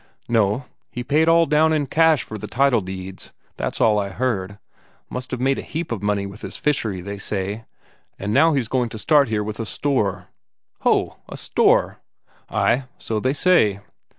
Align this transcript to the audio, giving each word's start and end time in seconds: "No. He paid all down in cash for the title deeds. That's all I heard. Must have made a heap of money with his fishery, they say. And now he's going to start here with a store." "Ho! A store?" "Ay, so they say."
"No. 0.27 0.65
He 0.89 1.03
paid 1.03 1.29
all 1.29 1.45
down 1.45 1.71
in 1.73 1.85
cash 1.85 2.23
for 2.23 2.35
the 2.35 2.47
title 2.47 2.81
deeds. 2.81 3.31
That's 3.57 3.79
all 3.79 3.99
I 3.99 4.09
heard. 4.09 4.57
Must 5.11 5.29
have 5.29 5.39
made 5.39 5.59
a 5.59 5.61
heap 5.61 5.91
of 5.91 6.01
money 6.01 6.25
with 6.25 6.41
his 6.41 6.57
fishery, 6.57 7.01
they 7.01 7.19
say. 7.19 7.65
And 8.17 8.33
now 8.33 8.53
he's 8.53 8.67
going 8.67 8.89
to 8.89 8.97
start 8.97 9.27
here 9.29 9.43
with 9.43 9.59
a 9.59 9.65
store." 9.67 10.29
"Ho! 10.79 11.17
A 11.29 11.37
store?" 11.37 11.99
"Ay, 12.49 12.85
so 12.97 13.19
they 13.19 13.33
say." 13.33 13.79